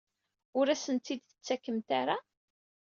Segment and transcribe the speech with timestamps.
[0.57, 2.17] Ur asent-tt-id-tettakemt ara?